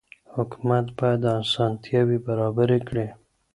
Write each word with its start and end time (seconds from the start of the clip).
حکومت 0.35 0.85
بايد 0.97 1.23
اسانتياوي 1.39 2.17
برابري 2.25 2.79
کړي. 2.87 3.07